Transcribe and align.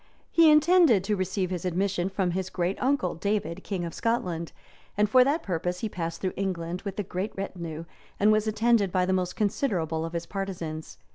]He 0.31 0.49
intended 0.49 1.03
to 1.03 1.15
receive 1.15 1.51
his 1.51 1.63
admission 1.63 2.09
from 2.09 2.31
his 2.31 2.49
great 2.49 2.81
uncle, 2.81 3.13
David, 3.13 3.63
king 3.63 3.85
of 3.85 3.93
Scotland; 3.93 4.51
and 4.97 5.07
for 5.07 5.23
that 5.23 5.43
purpose 5.43 5.81
he 5.81 5.89
passed 5.89 6.21
through 6.21 6.33
England 6.35 6.81
with 6.81 6.97
a 6.99 7.03
great 7.03 7.31
retinue, 7.37 7.85
and 8.19 8.31
was 8.31 8.47
attended 8.47 8.91
by 8.91 9.05
the 9.05 9.13
most 9.13 9.35
considerable 9.35 10.03
of 10.03 10.13
his 10.13 10.25
partisans. 10.25 10.97